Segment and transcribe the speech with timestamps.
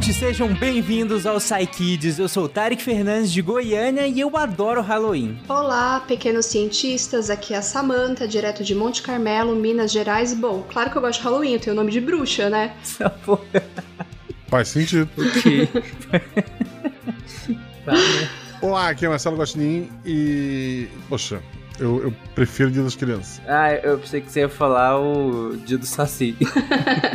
[0.00, 2.18] ouvintes, sejam bem-vindos ao Psy Kids.
[2.18, 5.38] Eu sou o Tarek Fernandes de Goiânia e eu adoro Halloween.
[5.46, 10.32] Olá, pequenos cientistas, aqui é a Samantha, direto de Monte Carmelo, Minas Gerais.
[10.32, 12.74] Bom, claro que eu gosto de Halloween, eu tenho o nome de bruxa, né?
[12.82, 13.44] Essa porra.
[14.48, 15.08] Faz sentido.
[15.18, 15.68] Ok.
[18.62, 20.88] Olá, aqui é Marcelo Gostinin e.
[21.10, 21.42] Poxa,
[21.80, 23.40] eu, eu prefiro o Dia das Crianças.
[23.48, 26.36] Ah, eu pensei que você ia falar o dia do Saci.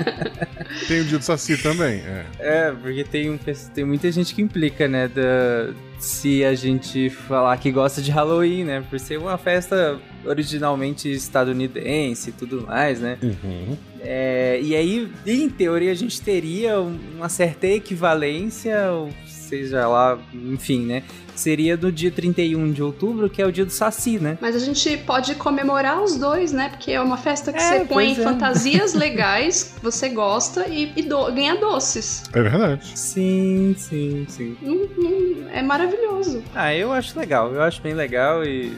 [0.88, 2.26] Tem o Dia do Saci também, é.
[2.40, 7.58] É, porque tem, um, tem muita gente que implica, né, da, se a gente falar
[7.58, 13.18] que gosta de Halloween, né, por ser uma festa originalmente estadunidense e tudo mais, né.
[13.22, 13.78] Uhum.
[14.02, 20.86] É, e aí, em teoria, a gente teria uma certa equivalência, ou seja lá, enfim,
[20.86, 21.04] né,
[21.36, 24.38] seria do dia 31 de outubro, que é o dia do Saci, né.
[24.42, 26.70] Mas a gente pode comemorar os dois, né?
[26.70, 28.16] Porque é uma festa que É, você põe é.
[28.16, 32.24] fantasias legais, você gosta e, e do- ganha doces.
[32.34, 32.92] É verdade.
[32.98, 34.58] Sim, sim, sim.
[34.64, 36.44] Hum, hum, é maravilhoso.
[36.54, 38.72] Ah, eu acho legal, eu acho bem legal e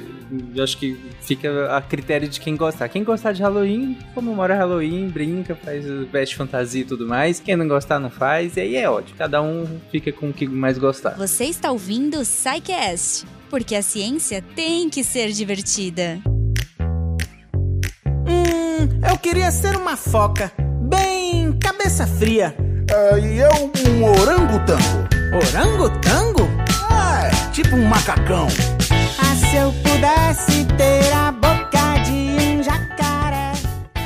[0.56, 2.89] eu acho que fica a critério de quem gostar.
[2.89, 7.39] Quem gostar de Halloween, comemora Halloween, brinca, faz veste fantasia e tudo mais.
[7.39, 9.17] Quem não gostar, não faz, e aí é ótimo.
[9.17, 11.11] Cada um fica com o que mais gostar.
[11.11, 16.20] Você está ouvindo o SciCast, porque a ciência tem que ser divertida.
[18.28, 22.55] Hum, eu queria ser uma foca, bem cabeça fria.
[22.92, 25.08] Ah, e eu um orangotango.
[25.33, 26.48] Orangotango?
[26.89, 28.48] É, tipo um macacão.
[29.49, 31.56] Se eu pudesse ter a boca.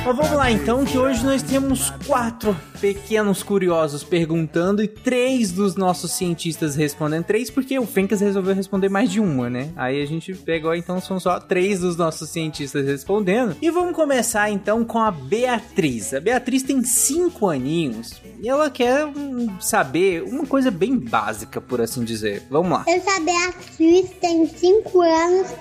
[0.04, 5.76] Mas vamos lá então, que hoje nós temos quatro pequenos curiosos perguntando e três dos
[5.76, 7.24] nossos cientistas respondendo.
[7.24, 9.70] Três porque o Fencas resolveu responder mais de uma, né?
[9.76, 13.56] Aí a gente pegou, então são só três dos nossos cientistas respondendo.
[13.62, 16.12] E vamos começar então com a Beatriz.
[16.12, 21.80] A Beatriz tem cinco aninhos e ela quer hum, saber uma coisa bem básica, por
[21.80, 22.42] assim dizer.
[22.50, 22.84] Vamos lá.
[22.88, 25.52] Eu sou a Beatriz, tenho 5 anos,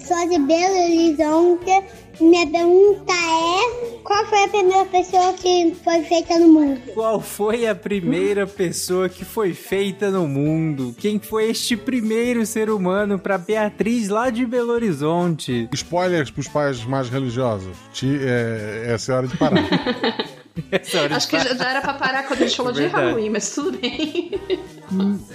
[0.00, 1.84] sou de Belo Horizonte.
[2.20, 6.80] Minha pergunta é: qual foi a primeira pessoa que foi feita no mundo?
[6.94, 10.94] Qual foi a primeira pessoa que foi feita no mundo?
[10.98, 15.68] Quem foi este primeiro ser humano para Beatriz lá de Belo Horizonte?
[15.72, 17.76] Spoilers pros pais mais religiosos.
[17.92, 19.64] Ti- é, essa é a hora de parar.
[20.70, 22.86] Essa hora Acho de que já, já era pra parar quando a gente falou de.
[22.86, 24.30] Halloween, mas tudo bem.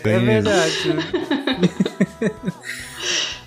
[0.05, 0.93] É verdade.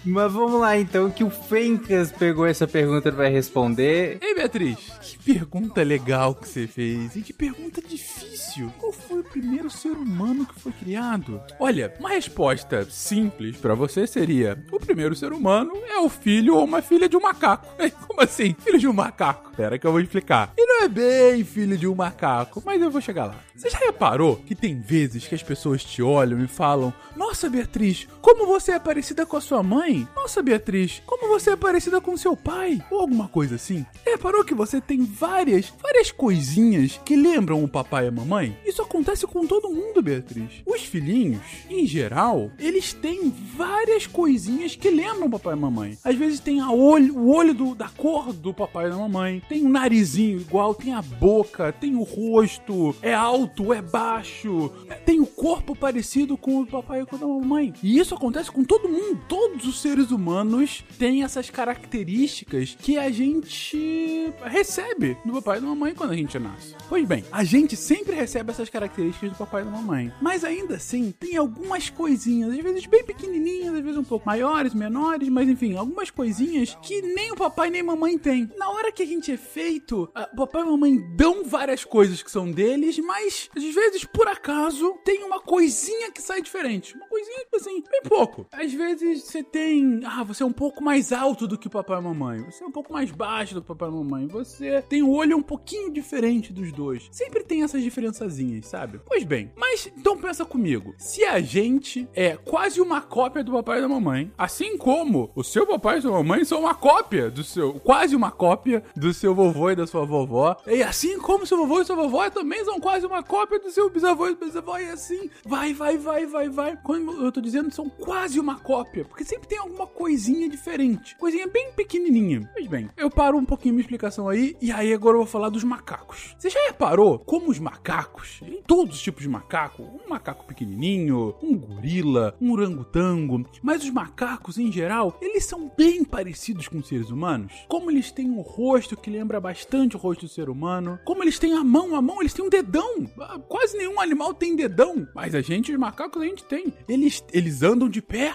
[0.04, 4.18] Mas vamos lá então, que o Fencas pegou essa pergunta e vai responder.
[4.20, 7.16] Ei, Beatriz, pergunta legal que você fez.
[7.16, 8.72] E que pergunta difícil.
[8.78, 11.40] Qual foi o primeiro ser humano que foi criado?
[11.58, 16.64] Olha, uma resposta simples pra você seria: o primeiro ser humano é o filho ou
[16.64, 17.66] uma filha de um macaco.
[18.06, 18.54] Como assim?
[18.60, 19.52] Filho de um macaco?
[19.56, 20.52] Pera que eu vou explicar.
[20.56, 23.36] E não é bem filho de um macaco, mas eu vou chegar lá.
[23.54, 28.08] Você já reparou que tem vezes que as pessoas te olham e falam: Nossa, Beatriz,
[28.20, 30.08] como você é parecida com a sua mãe?
[30.16, 32.82] Nossa, Beatriz, como você é parecida com seu pai?
[32.90, 33.86] Ou alguma coisa assim.
[34.04, 38.56] Reparou que você tem várias, várias coisinhas que lembram o papai e a mamãe?
[38.66, 40.62] Isso acontece com todo mundo, Beatriz.
[40.66, 45.98] Os filhinhos, em geral, eles têm várias coisinhas que lembram o papai e a mamãe.
[46.02, 49.42] Às vezes tem a olho, o olho do- da cor do papai e da mamãe,
[49.48, 54.70] tem um narizinho igual, tem a boca, tem o rosto, é alto, é baixo,
[55.04, 57.72] tem o corpo parecido com o papai e com o da mamãe.
[57.82, 59.20] E isso acontece com todo mundo.
[59.28, 65.66] Todos os seres humanos têm essas características que a gente recebe do papai e da
[65.66, 66.74] mamãe quando a gente nasce.
[66.88, 70.12] Pois bem, a gente sempre recebe essas características do papai e da mamãe.
[70.20, 74.74] Mas ainda assim, tem algumas coisinhas, às vezes bem pequenininhas, às vezes um pouco maiores,
[74.74, 78.48] menores, mas enfim, algumas coisinhas que nem o papai nem a mamãe tem.
[78.56, 82.50] Na hora que a gente é feito, papai e mamãe dão várias coisas que são
[82.50, 86.94] deles, mas às vezes, por acaso, tem uma coisinha que sai diferente.
[86.94, 88.46] Uma coisinha, tipo assim, bem pouco.
[88.52, 90.00] Às vezes você tem.
[90.04, 92.42] Ah, você é um pouco mais alto do que o papai e mamãe.
[92.44, 94.26] Você é um pouco mais baixo do que o papai e mamãe.
[94.28, 97.08] Você tem o olho um pouquinho diferente dos dois.
[97.10, 99.00] Sempre tem essas diferençazinhas, sabe?
[99.06, 100.94] Pois bem, mas então pensa comigo.
[100.98, 105.42] Se a gente é quase uma cópia do papai e da mamãe, assim como o
[105.42, 107.72] seu papai e sua mamãe são uma cópia do seu.
[107.80, 110.58] quase uma cópia do seu vovô e da sua vovó.
[110.66, 113.88] E assim como seu vovô e sua vovó também são quase uma cópia do seu
[113.88, 114.78] bisavô e bisavó.
[114.78, 116.76] E assim vai, vai, vai, vai, vai.
[116.82, 121.16] Como eu tô dizendo, são quase uma cópia, porque sempre tem alguma coisinha diferente.
[121.16, 122.46] Coisinha bem pequenininha.
[122.54, 125.50] Mas bem, eu paro um pouquinho minha explicação aí, e aí agora eu vou falar
[125.50, 126.34] dos macacos.
[126.38, 131.34] Você já reparou como os macacos, em todos os tipos de macaco, um macaco pequenininho,
[131.42, 136.88] um gorila, um orangotango, mas os macacos em geral, eles são bem parecidos com os
[136.88, 137.52] seres humanos?
[137.68, 141.38] Como eles têm um rosto que lembra bastante o rosto do ser humano, como eles
[141.38, 143.06] têm a mão, a mão, eles têm um dedão.
[143.20, 146.72] Ah, Quase nenhum animal tem dedão, mas a gente, os macacos, a gente tem.
[146.88, 148.34] Eles, eles andam de pé.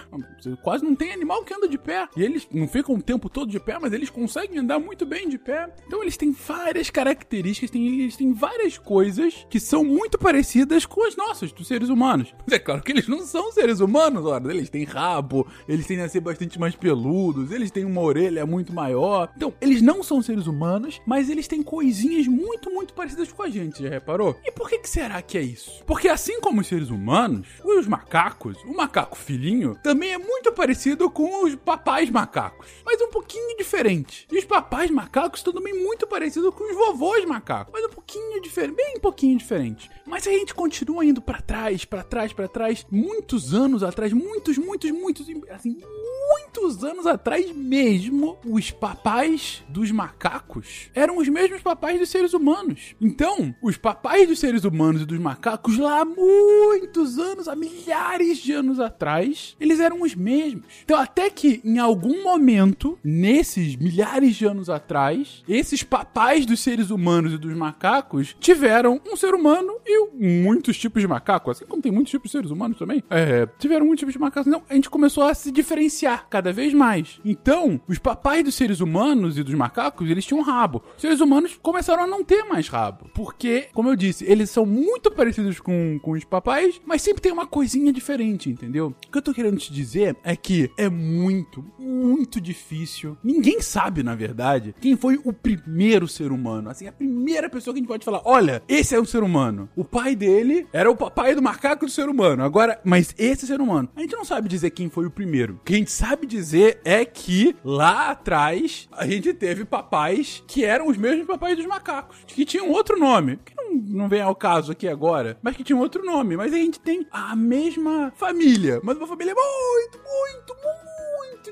[0.62, 2.08] Quase não tem animal que anda de pé.
[2.16, 5.28] E eles não ficam o tempo todo de pé, mas eles conseguem andar muito bem
[5.28, 5.72] de pé.
[5.86, 7.70] Então eles têm várias características,
[8.16, 12.34] têm várias coisas que são muito parecidas com as nossas, dos seres humanos.
[12.46, 14.52] Mas é claro que eles não são seres humanos, ora.
[14.52, 18.72] Eles têm rabo, eles tendem a ser bastante mais peludos, eles têm uma orelha muito
[18.72, 19.30] maior.
[19.36, 23.48] Então, eles não são seres humanos, mas eles têm coisinhas muito, muito parecidas com a
[23.48, 24.38] gente, já reparou?
[24.44, 25.82] E por que, que será que é isso?
[25.84, 31.10] Porque assim como os seres humanos, os macacos, o macaco filhinho, também é muito parecido
[31.10, 34.26] com os papais macacos, mas um pouquinho diferente.
[34.30, 38.40] E os papais macacos estão também muito parecidos com os vovôs macacos, mas um pouquinho
[38.40, 39.90] diferente, bem um pouquinho diferente.
[40.06, 44.56] Mas a gente continua indo pra trás, pra trás, pra trás, muitos anos atrás, muitos,
[44.58, 45.80] muitos, muitos, assim,
[46.28, 52.94] muitos anos atrás mesmo, os papais dos macacos eram os mesmos papais dos seres humanos.
[53.00, 58.52] Então, os papais dos seres humanos e dos macacos lá muitos anos, há milhares de
[58.52, 60.64] anos atrás, eles eram os mesmos.
[60.84, 66.90] Então, até que em algum momento, nesses milhares de anos atrás, esses papais dos seres
[66.90, 70.08] humanos e dos macacos tiveram um ser humano e
[70.42, 73.04] muitos tipos de macaco, assim como tem muitos tipos de seres humanos também.
[73.08, 74.48] É, tiveram muitos tipos de macacos.
[74.48, 77.20] Então, a gente começou a se diferenciar cada vez mais.
[77.24, 80.82] Então, os papais dos seres humanos e dos macacos, eles tinham rabo.
[80.96, 83.08] Os seres humanos começaram a não ter mais rabo.
[83.14, 87.30] Porque, como eu disse, eles são muito parecidos com, com os papais, mas sempre tem
[87.30, 88.88] uma coisinha diferente, entendeu?
[89.06, 93.16] O que eu tô querendo te dizer é que é muito, muito difícil.
[93.22, 96.70] Ninguém sabe, na verdade, quem foi o primeiro ser humano.
[96.70, 99.68] Assim, a primeira pessoa que a gente pode falar: olha, esse é um ser humano.
[99.76, 102.42] O pai dele era o papai do macaco do ser humano.
[102.44, 103.88] Agora, mas esse ser humano.
[103.96, 105.54] A gente não sabe dizer quem foi o primeiro.
[105.54, 110.64] O que a gente sabe dizer é que lá atrás a gente teve papais que
[110.64, 114.34] eram os mesmos papais dos macacos, que tinham outro nome, que não, não vem ao
[114.34, 116.36] caso aqui agora, mas que tinham outro nome.
[116.36, 120.87] Mas a gente tem a mesma família, mas uma família muito, muito, muito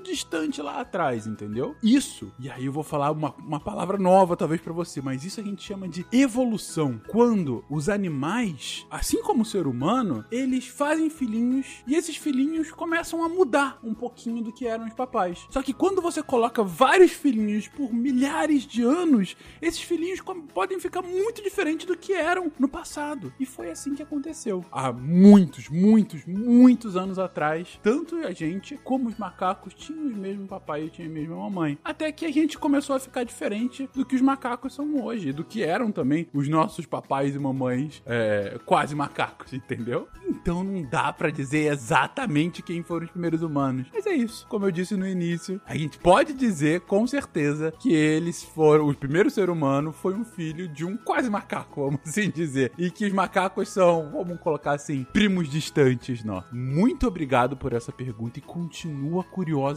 [0.03, 1.77] distante lá atrás, entendeu?
[1.83, 2.33] Isso.
[2.39, 5.45] E aí eu vou falar uma, uma palavra nova talvez pra você, mas isso a
[5.45, 7.01] gente chama de evolução.
[7.09, 13.25] Quando os animais, assim como o ser humano, eles fazem filhinhos e esses filhinhos começam
[13.25, 15.47] a mudar um pouquinho do que eram os papais.
[15.51, 20.21] Só que quando você coloca vários filhinhos por milhares de anos, esses filhinhos
[20.53, 23.33] podem ficar muito diferentes do que eram no passado.
[23.39, 24.65] E foi assim que aconteceu.
[24.71, 30.49] Há muitos, muitos, muitos anos atrás, tanto a gente como os macacos tinham os mesmos
[30.49, 31.79] papai e tinham a mesma mamãe.
[31.85, 35.45] Até que a gente começou a ficar diferente do que os macacos são hoje, do
[35.45, 40.09] que eram também os nossos papais e mamães é, quase macacos, entendeu?
[40.29, 43.87] Então não dá pra dizer exatamente quem foram os primeiros humanos.
[43.93, 44.47] Mas é isso.
[44.49, 48.89] Como eu disse no início, a gente pode dizer com certeza que eles foram.
[48.89, 52.73] O primeiro ser humano foi um filho de um quase macaco, vamos assim dizer.
[52.79, 56.43] E que os macacos são, vamos colocar assim, primos distantes, não.
[56.53, 59.25] Muito obrigado por essa pergunta e continua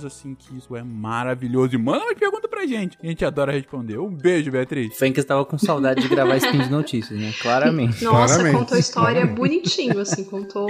[0.03, 1.75] assim que isso é maravilhoso.
[1.75, 2.97] E manda uma pergunta pra gente.
[3.01, 3.97] A gente adora responder.
[3.97, 4.97] Um beijo, Beatriz.
[4.97, 7.33] Fencas tava com saudade de gravar spin de notícias, né?
[7.41, 8.03] Claramente.
[8.03, 8.59] Nossa, Claramente.
[8.59, 10.67] contou a história bonitinho, assim, contou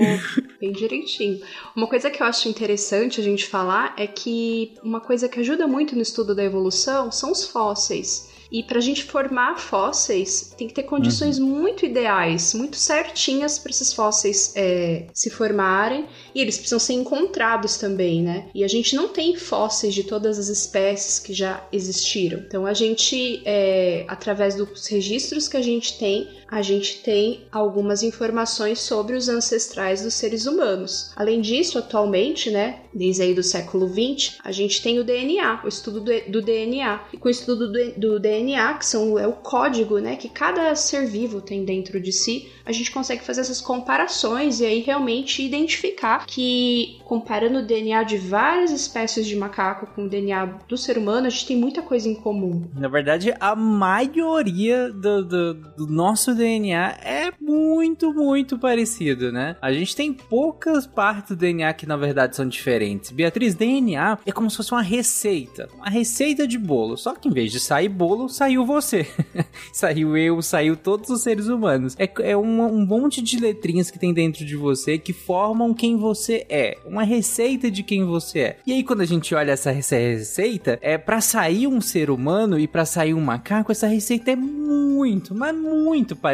[0.59, 1.39] bem direitinho.
[1.75, 5.67] Uma coisa que eu acho interessante a gente falar é que uma coisa que ajuda
[5.67, 8.28] muito no estudo da evolução são os fósseis.
[8.51, 13.93] E pra gente formar fósseis, tem que ter condições muito ideais, muito certinhas para esses
[13.93, 16.05] fósseis é, se formarem.
[16.33, 18.49] E eles precisam ser encontrados também, né?
[18.53, 22.39] E a gente não tem fósseis de todas as espécies que já existiram.
[22.39, 28.01] Então a gente, é, através dos registros que a gente tem, a gente tem algumas
[28.03, 31.11] informações sobre os ancestrais dos seres humanos.
[31.15, 35.67] Além disso, atualmente, né, desde aí do século XX, a gente tem o DNA, o
[35.67, 37.01] estudo do, do DNA.
[37.13, 40.73] E com o estudo do, do DNA, que são, é o código, né, que cada
[40.75, 45.43] ser vivo tem dentro de si, a gente consegue fazer essas comparações e aí realmente
[45.43, 50.97] identificar que, comparando o DNA de várias espécies de macaco com o DNA do ser
[50.97, 52.67] humano, a gente tem muita coisa em comum.
[52.75, 59.55] Na verdade, a maioria do, do- do nosso DNA é muito, muito parecido, né?
[59.61, 63.11] A gente tem poucas partes do DNA que na verdade são diferentes.
[63.11, 65.67] Beatriz, DNA é como se fosse uma receita.
[65.75, 66.97] Uma receita de bolo.
[66.97, 69.05] Só que em vez de sair bolo, saiu você.
[69.73, 71.95] saiu eu, saiu todos os seres humanos.
[71.99, 76.45] É, é um monte de letrinhas que tem dentro de você que formam quem você
[76.49, 76.77] é.
[76.85, 78.57] Uma receita de quem você é.
[78.65, 82.57] E aí, quando a gente olha essa rece- receita, é para sair um ser humano
[82.59, 86.28] e para sair um macaco, essa receita é muito, mas muito parecida.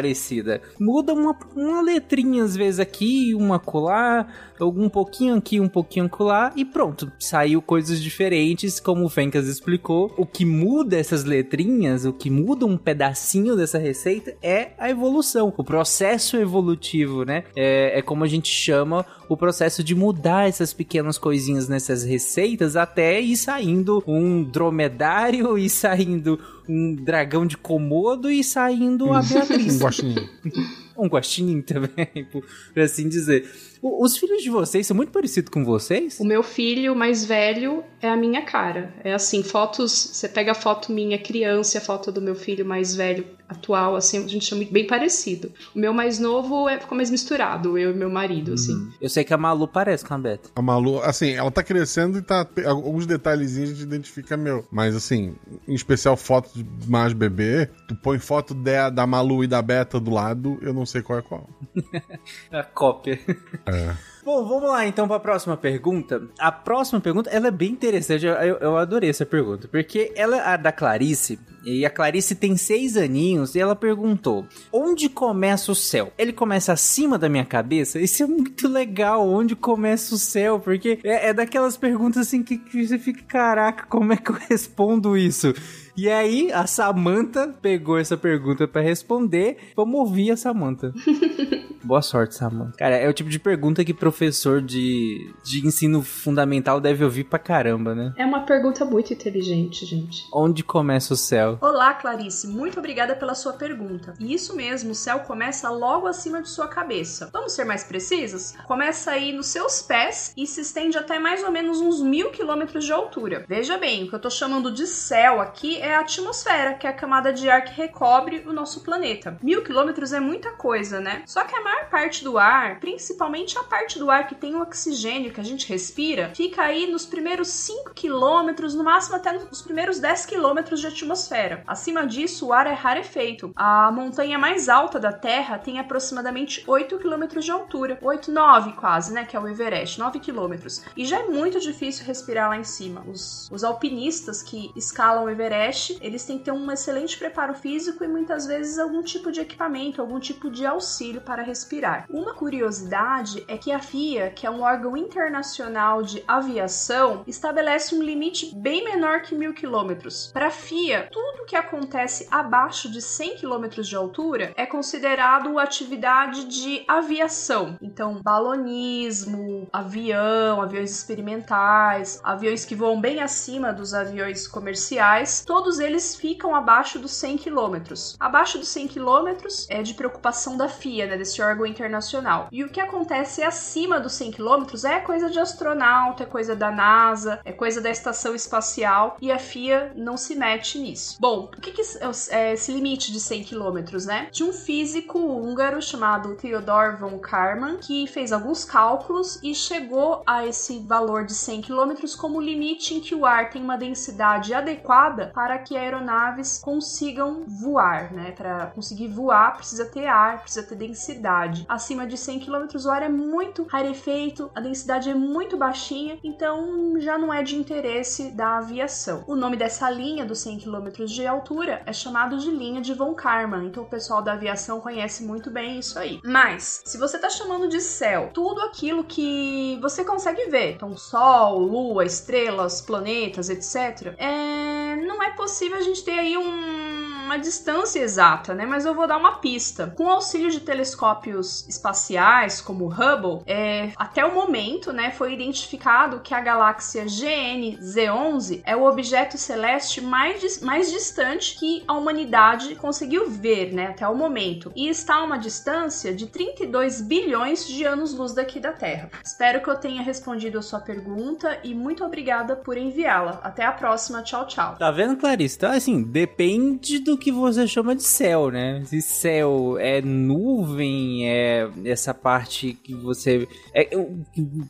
[0.78, 6.52] Muda uma, uma letrinha às vezes aqui, uma colar, algum pouquinho aqui, um pouquinho colar
[6.56, 7.10] e pronto.
[7.18, 10.12] Saiu coisas diferentes, como o Fencas explicou.
[10.16, 15.52] O que muda essas letrinhas, o que muda um pedacinho dessa receita é a evolução,
[15.56, 17.44] o processo evolutivo, né?
[17.56, 22.76] É, é como a gente chama o processo de mudar essas pequenas coisinhas nessas receitas
[22.76, 29.76] até ir saindo um dromedário e saindo um dragão de Komodo e saindo a Beatriz.
[29.76, 30.28] Um guaxinim.
[30.98, 32.44] um guaxinim também, por
[32.82, 33.48] assim dizer.
[33.82, 36.18] O- Os filhos de vocês são muito parecidos com vocês?
[36.20, 38.94] O meu filho mais velho é a minha cara.
[39.04, 39.92] É assim, fotos.
[40.12, 43.94] Você pega a foto minha criança e a foto do meu filho mais velho atual,
[43.94, 45.52] assim, a gente chama bem parecido.
[45.72, 48.88] O meu mais novo é, ficou mais misturado, eu e meu marido, assim.
[49.00, 50.50] Eu sei que a Malu parece com a Beta.
[50.56, 52.44] A Malu, assim, ela tá crescendo e tá.
[52.66, 54.66] Alguns detalhezinhos a gente identifica meu.
[54.72, 55.36] Mas, assim,
[55.68, 60.00] em especial foto de mais bebê, tu põe foto da, da Malu e da Beta
[60.00, 61.48] do lado, eu não sei qual é qual.
[62.50, 63.20] A cópia.
[63.66, 63.94] É.
[64.26, 66.20] Bom, vamos lá então para a próxima pergunta.
[66.36, 68.26] A próxima pergunta, ela é bem interessante.
[68.26, 72.56] Eu, eu adorei essa pergunta, porque ela é a da Clarice, e a Clarice tem
[72.56, 76.12] seis aninhos, e ela perguntou: onde começa o céu?
[76.18, 78.00] Ele começa acima da minha cabeça?
[78.00, 80.58] Isso é muito legal, onde começa o céu?
[80.58, 84.38] Porque é, é daquelas perguntas assim que, que você fica, caraca, como é que eu
[84.50, 85.54] respondo isso?
[85.96, 89.56] E aí, a Samantha pegou essa pergunta pra responder.
[89.74, 90.92] Vamos ouvir a Samantha.
[91.82, 92.76] Boa sorte, Samantha.
[92.76, 97.38] Cara, é o tipo de pergunta que professor de, de ensino fundamental deve ouvir pra
[97.38, 98.12] caramba, né?
[98.16, 100.24] É uma pergunta muito inteligente, gente.
[100.34, 101.58] Onde começa o céu?
[101.60, 102.48] Olá, Clarice.
[102.48, 104.14] Muito obrigada pela sua pergunta.
[104.18, 107.30] E isso mesmo, o céu começa logo acima de sua cabeça.
[107.32, 108.52] Vamos ser mais precisos?
[108.66, 112.84] Começa aí nos seus pés e se estende até mais ou menos uns mil quilômetros
[112.84, 113.44] de altura.
[113.48, 116.90] Veja bem, o que eu tô chamando de céu aqui é a atmosfera, que é
[116.90, 119.38] a camada de ar que recobre o nosso planeta.
[119.42, 121.22] Mil quilômetros é muita coisa, né?
[121.26, 124.62] Só que a maior parte do ar, principalmente a parte do ar que tem o
[124.62, 129.62] oxigênio que a gente respira, fica aí nos primeiros 5 quilômetros, no máximo até nos
[129.62, 131.62] primeiros 10 quilômetros de atmosfera.
[131.66, 133.52] Acima disso, o ar é rarefeito.
[133.54, 137.98] A montanha mais alta da Terra tem aproximadamente 8 quilômetros de altura.
[138.02, 139.24] 8, 9 quase, né?
[139.24, 140.82] Que é o Everest, 9 quilômetros.
[140.96, 143.04] E já é muito difícil respirar lá em cima.
[143.06, 148.02] Os, os alpinistas que escalam o Everest, eles têm que ter um excelente preparo físico
[148.02, 152.06] e muitas vezes algum tipo de equipamento, algum tipo de auxílio para respirar.
[152.08, 158.02] Uma curiosidade é que a FIA, que é um órgão internacional de aviação, estabelece um
[158.02, 160.30] limite bem menor que mil quilômetros.
[160.32, 166.44] Para a FIA, tudo que acontece abaixo de 100 quilômetros de altura é considerado atividade
[166.44, 167.76] de aviação.
[167.80, 176.14] Então, balonismo, avião, aviões experimentais, aviões que voam bem acima dos aviões comerciais, todos eles
[176.14, 178.16] ficam abaixo dos 100 quilômetros.
[178.20, 182.46] Abaixo dos 100 quilômetros é de preocupação da FIA, né, desse órgão internacional.
[182.52, 186.70] E o que acontece acima dos 100 quilômetros é coisa de astronauta, é coisa da
[186.70, 191.16] NASA, é coisa da estação espacial e a FIA não se mete nisso.
[191.18, 191.82] Bom, o que, que
[192.30, 194.28] é esse limite de 100 quilômetros, né?
[194.30, 200.46] De um físico húngaro chamado Theodor von Karman que fez alguns cálculos e chegou a
[200.46, 205.32] esse valor de 100 quilômetros como limite em que o ar tem uma densidade adequada
[205.34, 208.32] para que aeronaves consigam voar, né?
[208.32, 211.64] Para conseguir voar precisa ter ar, precisa ter densidade.
[211.68, 216.94] Acima de 100 km o ar é muito rarefeito, a densidade é muito baixinha, então
[216.98, 219.24] já não é de interesse da aviação.
[219.26, 223.14] O nome dessa linha dos 100 km de altura é chamado de linha de von
[223.14, 226.20] Karman, então o pessoal da aviação conhece muito bem isso aí.
[226.24, 231.58] Mas, se você está chamando de céu tudo aquilo que você consegue ver, então sol,
[231.58, 234.96] lua, estrelas, planetas, etc., é...
[234.96, 235.45] não é possível
[235.76, 238.64] a gente ter aí um uma distância exata, né?
[238.64, 239.92] Mas eu vou dar uma pista.
[239.96, 246.20] Com auxílio de telescópios espaciais, como o Hubble, é, até o momento, né, foi identificado
[246.20, 253.28] que a galáxia GN-Z11 é o objeto celeste mais, mais distante que a humanidade conseguiu
[253.28, 254.72] ver, né, até o momento.
[254.76, 259.10] E está a uma distância de 32 bilhões de anos-luz daqui da Terra.
[259.24, 263.40] Espero que eu tenha respondido a sua pergunta e muito obrigada por enviá-la.
[263.42, 264.22] Até a próxima.
[264.22, 264.76] Tchau, tchau.
[264.78, 265.56] Tá vendo, Clarice?
[265.56, 268.82] Então, assim, depende do do que você chama de céu, né?
[268.84, 273.48] Se céu é nuvem, é essa parte que você.
[273.74, 273.88] É,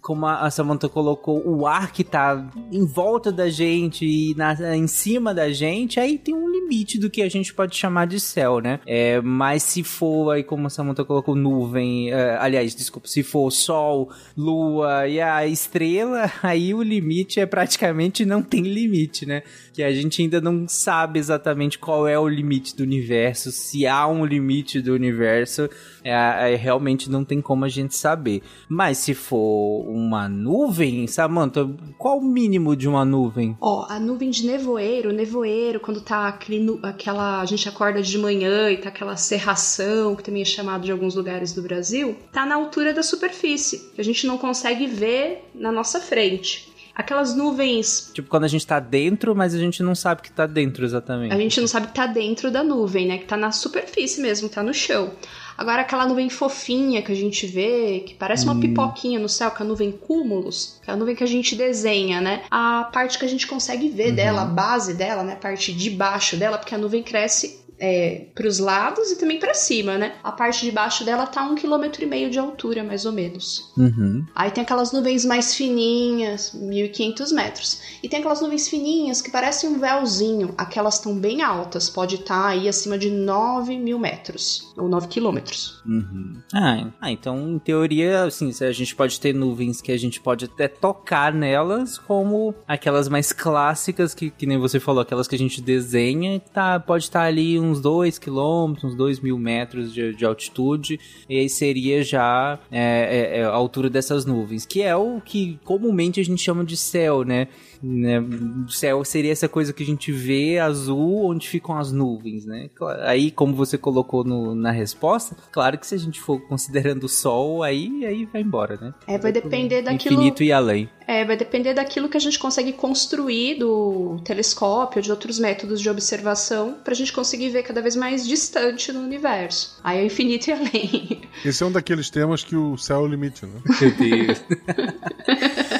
[0.00, 4.86] como a Samantha colocou, o ar que tá em volta da gente e na, em
[4.86, 8.60] cima da gente, aí tem um limite do que a gente pode chamar de céu,
[8.60, 8.78] né?
[8.86, 13.50] É, mas se for, aí como a Samantha colocou, nuvem, é, aliás, desculpa, se for
[13.50, 19.42] sol, lua e a estrela, aí o limite é praticamente não tem limite, né?
[19.72, 24.06] Que a gente ainda não sabe exatamente qual é o limite do universo, se há
[24.06, 25.68] um limite do universo,
[26.04, 28.42] é, é, realmente não tem como a gente saber.
[28.68, 33.56] Mas se for uma nuvem, Samantha, qual o mínimo de uma nuvem?
[33.60, 37.40] Ó, a nuvem de nevoeiro, nevoeiro, quando tá aquele, aquela.
[37.40, 41.14] A gente acorda de manhã e tá aquela serração, que também é chamado de alguns
[41.14, 46.00] lugares do Brasil, tá na altura da superfície, a gente não consegue ver na nossa
[46.00, 46.75] frente.
[46.96, 50.46] Aquelas nuvens Tipo, quando a gente tá dentro, mas a gente não sabe que tá
[50.46, 51.34] dentro exatamente.
[51.34, 53.18] A gente não sabe que tá dentro da nuvem, né?
[53.18, 55.12] Que tá na superfície mesmo, tá no chão.
[55.56, 59.62] Agora, aquela nuvem fofinha que a gente vê, que parece uma pipoquinha no céu, que
[59.62, 62.42] é a nuvem cúmulos, que é a nuvem que a gente desenha, né?
[62.50, 65.32] A parte que a gente consegue ver dela, a base dela, né?
[65.34, 69.54] A parte de baixo dela, porque a nuvem cresce é, pros lados e também pra
[69.54, 70.14] cima, né?
[70.22, 73.72] A parte de baixo dela tá um quilômetro e meio de altura, mais ou menos.
[73.76, 74.24] Uhum.
[74.34, 77.80] Aí tem aquelas nuvens mais fininhas, 1500 metros.
[78.02, 80.54] E tem aquelas nuvens fininhas que parecem um véuzinho.
[80.56, 85.82] Aquelas estão bem altas, pode estar aí acima de 9 mil metros, ou 9 quilômetros.
[85.86, 86.40] Uhum.
[86.52, 90.46] Ah, ah, então, em teoria, assim, a gente pode ter nuvens que a gente pode
[90.46, 95.38] até tocar nelas, como aquelas mais clássicas, que, que nem você falou, aquelas que a
[95.38, 100.24] gente desenha, tá, pode estar ali uns 2 quilômetros, uns 2 mil metros de, de
[100.24, 105.20] altitude, e aí seria já é, é, é, a altura dessas nuvens, que é o
[105.20, 107.48] que comumente a gente chama de céu, né?
[107.82, 108.18] Né?
[108.20, 112.68] O céu seria essa coisa que a gente vê azul onde ficam as nuvens, né?
[113.04, 117.08] Aí, como você colocou no- na resposta, claro que se a gente for considerando o
[117.08, 118.94] sol, aí, aí vai embora, né?
[119.06, 120.14] É, vai depender daquilo.
[120.14, 120.88] Infinito e além.
[121.08, 125.88] É, vai depender daquilo que a gente consegue construir do telescópio, de outros métodos de
[125.88, 129.78] observação, pra gente conseguir ver cada vez mais distante no universo.
[129.84, 131.20] Aí é infinito e além.
[131.44, 133.52] Esse é um daqueles temas que o céu é o limite, né?
[133.80, 134.42] Meu Deus.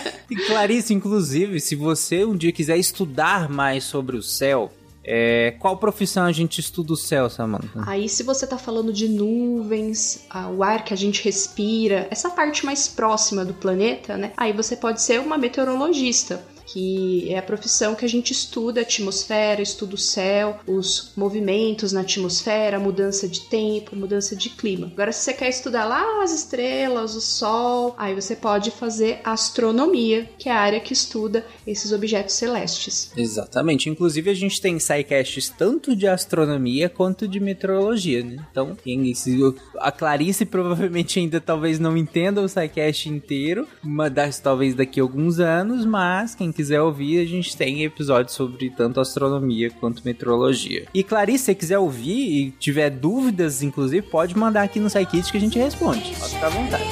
[0.46, 4.70] Clarice, inclusive, se você um dia quiser estudar mais sobre o céu,
[5.04, 7.84] é, qual profissão a gente estuda o céu, Samantha?
[7.86, 10.26] Aí, se você tá falando de nuvens,
[10.56, 14.32] o ar que a gente respira, essa parte mais próxima do planeta, né?
[14.36, 16.44] Aí você pode ser uma meteorologista.
[16.66, 21.92] Que é a profissão que a gente estuda a atmosfera, estuda o céu, os movimentos
[21.92, 24.88] na atmosfera, mudança de tempo, mudança de clima.
[24.92, 30.28] Agora, se você quer estudar lá as estrelas, o sol, aí você pode fazer astronomia,
[30.38, 33.12] que é a área que estuda esses objetos celestes.
[33.16, 33.88] Exatamente.
[33.88, 38.44] Inclusive, a gente tem sidecasts tanto de astronomia quanto de meteorologia, né?
[38.50, 39.38] Então, quem, se-
[39.78, 45.38] a Clarice provavelmente ainda talvez não entenda o sidecast inteiro, mas talvez daqui a alguns
[45.38, 50.86] anos, mas quem quiser ouvir, a gente tem episódios sobre tanto astronomia quanto meteorologia.
[50.94, 55.36] E Clarice, se quiser ouvir e tiver dúvidas, inclusive, pode mandar aqui no SciKit que
[55.36, 56.14] a gente responde.
[56.18, 56.84] Pode ficar à vontade.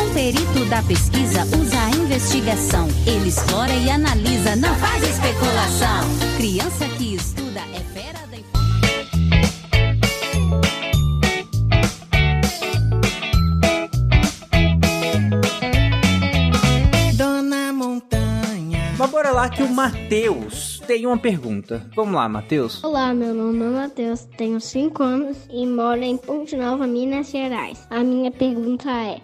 [0.00, 2.88] Um perito da pesquisa usa a investigação.
[3.06, 6.36] Ele explora e analisa, não faz especulação.
[6.36, 8.07] Criança que estuda é fera
[19.48, 21.86] Lá que o Matheus tem uma pergunta.
[21.96, 22.84] Vamos lá, Matheus.
[22.84, 27.78] Olá, meu nome é Matheus, tenho 5 anos e moro em Ponte Nova, Minas Gerais.
[27.88, 29.22] A minha pergunta é: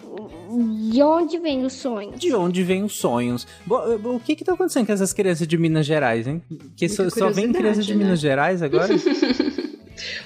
[0.91, 2.13] de onde vem o sonho?
[2.17, 3.45] De onde vem os sonhos?
[3.67, 3.83] Bo-
[4.15, 6.41] O que que tá acontecendo com essas crianças de Minas Gerais, hein?
[6.75, 8.03] Que só, Muita só vem criança de né?
[8.03, 8.89] Minas Gerais agora?